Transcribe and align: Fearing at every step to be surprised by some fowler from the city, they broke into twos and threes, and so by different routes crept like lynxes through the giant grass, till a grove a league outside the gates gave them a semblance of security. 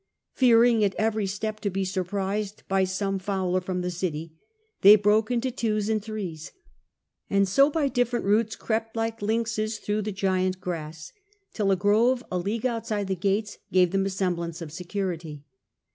Fearing 0.33 0.83
at 0.83 0.95
every 0.95 1.27
step 1.27 1.59
to 1.59 1.69
be 1.69 1.85
surprised 1.85 2.63
by 2.67 2.85
some 2.85 3.19
fowler 3.19 3.61
from 3.61 3.81
the 3.81 3.91
city, 3.91 4.33
they 4.81 4.95
broke 4.95 5.29
into 5.29 5.51
twos 5.51 5.89
and 5.89 6.03
threes, 6.03 6.51
and 7.29 7.47
so 7.47 7.69
by 7.69 7.87
different 7.87 8.25
routes 8.25 8.55
crept 8.55 8.95
like 8.95 9.21
lynxes 9.21 9.77
through 9.77 10.01
the 10.01 10.11
giant 10.11 10.59
grass, 10.59 11.11
till 11.53 11.69
a 11.69 11.75
grove 11.75 12.23
a 12.31 12.39
league 12.39 12.65
outside 12.65 13.05
the 13.05 13.15
gates 13.15 13.59
gave 13.71 13.91
them 13.91 14.07
a 14.07 14.09
semblance 14.09 14.59
of 14.59 14.71
security. 14.71 15.43